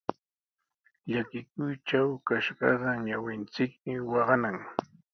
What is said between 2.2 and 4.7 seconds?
kashqaqa ñawinchikmi waqanan.